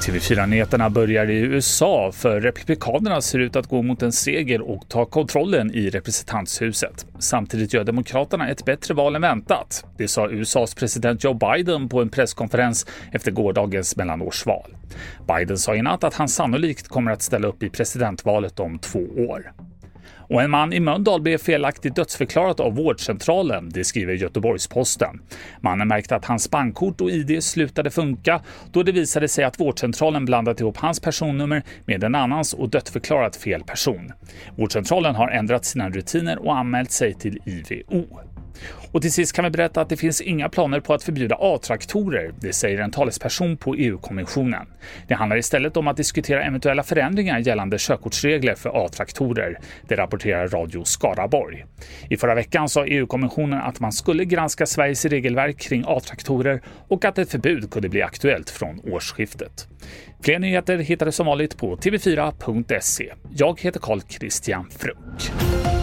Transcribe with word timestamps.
TV4-nyheterna 0.00 0.90
börjar 0.90 1.30
i 1.30 1.38
USA 1.38 2.12
för 2.12 2.40
Republikanerna 2.40 3.20
ser 3.20 3.38
ut 3.38 3.56
att 3.56 3.66
gå 3.66 3.82
mot 3.82 4.02
en 4.02 4.12
seger 4.12 4.60
och 4.60 4.88
ta 4.88 5.04
kontrollen 5.04 5.74
i 5.74 5.90
representanthuset. 5.90 7.06
Samtidigt 7.18 7.74
gör 7.74 7.84
Demokraterna 7.84 8.48
ett 8.48 8.64
bättre 8.64 8.94
val 8.94 9.16
än 9.16 9.22
väntat. 9.22 9.84
Det 9.98 10.08
sa 10.08 10.30
USAs 10.30 10.74
president 10.74 11.24
Joe 11.24 11.34
Biden 11.34 11.88
på 11.88 12.02
en 12.02 12.08
presskonferens 12.08 12.86
efter 13.12 13.30
gårdagens 13.30 13.96
mellanårsval. 13.96 14.76
Biden 15.26 15.58
sa 15.58 15.74
i 15.74 15.82
natt 15.82 16.04
att 16.04 16.14
han 16.14 16.28
sannolikt 16.28 16.88
kommer 16.88 17.10
att 17.10 17.22
ställa 17.22 17.48
upp 17.48 17.62
i 17.62 17.70
presidentvalet 17.70 18.60
om 18.60 18.78
två 18.78 19.00
år. 19.28 19.52
Och 20.16 20.42
en 20.42 20.50
man 20.50 20.72
i 20.72 20.80
Mölndal 20.80 21.20
blev 21.22 21.38
felaktigt 21.38 21.96
dödsförklarad 21.96 22.60
av 22.60 22.74
vårdcentralen, 22.74 23.68
det 23.68 23.84
skriver 23.84 24.14
Göteborgs-Posten. 24.14 25.20
Mannen 25.60 25.88
märkte 25.88 26.16
att 26.16 26.24
hans 26.24 26.50
bankkort 26.50 27.00
och 27.00 27.10
ID 27.10 27.44
slutade 27.44 27.90
funka 27.90 28.40
då 28.72 28.82
det 28.82 28.92
visade 28.92 29.28
sig 29.28 29.44
att 29.44 29.60
vårdcentralen 29.60 30.24
blandat 30.24 30.60
ihop 30.60 30.76
hans 30.76 31.00
personnummer 31.00 31.62
med 31.84 32.04
en 32.04 32.14
annans 32.14 32.54
och 32.54 32.70
dödförklarat 32.70 33.36
fel 33.36 33.62
person. 33.64 34.12
Vårdcentralen 34.56 35.14
har 35.14 35.28
ändrat 35.28 35.64
sina 35.64 35.90
rutiner 35.90 36.38
och 36.38 36.56
anmält 36.56 36.90
sig 36.90 37.14
till 37.14 37.38
IVO. 37.44 38.20
Och 38.92 39.02
till 39.02 39.12
sist 39.12 39.32
kan 39.32 39.44
vi 39.44 39.50
berätta 39.50 39.80
att 39.80 39.88
det 39.88 39.96
finns 39.96 40.20
inga 40.20 40.48
planer 40.48 40.80
på 40.80 40.94
att 40.94 41.02
förbjuda 41.02 41.36
A-traktorer, 41.40 42.32
det 42.40 42.52
säger 42.52 42.78
en 42.78 42.90
talesperson 42.90 43.56
på 43.56 43.74
EU-kommissionen. 43.74 44.66
Det 45.08 45.14
handlar 45.14 45.36
istället 45.36 45.76
om 45.76 45.88
att 45.88 45.96
diskutera 45.96 46.44
eventuella 46.44 46.82
förändringar 46.82 47.38
gällande 47.38 47.76
körkortsregler 47.78 48.54
för 48.54 48.84
A-traktorer, 48.84 49.58
det 49.88 49.96
rapporterar 49.96 50.48
Radio 50.48 50.84
Skaraborg. 50.84 51.64
I 52.08 52.16
förra 52.16 52.34
veckan 52.34 52.68
sa 52.68 52.86
EU-kommissionen 52.86 53.60
att 53.60 53.80
man 53.80 53.92
skulle 53.92 54.24
granska 54.24 54.66
Sveriges 54.66 55.04
regelverk 55.04 55.58
kring 55.58 55.84
A-traktorer 55.86 56.62
och 56.88 57.04
att 57.04 57.18
ett 57.18 57.30
förbud 57.30 57.70
kunde 57.70 57.88
bli 57.88 58.02
aktuellt 58.02 58.50
från 58.50 58.80
årsskiftet. 58.92 59.68
Fler 60.22 60.38
nyheter 60.38 60.78
hittar 60.78 61.06
du 61.06 61.12
som 61.12 61.26
vanligt 61.26 61.56
på 61.56 61.76
tv4.se. 61.76 63.12
Jag 63.36 63.60
heter 63.60 63.80
Carl 63.80 64.00
Christian 64.08 64.70
Frunk. 64.70 65.79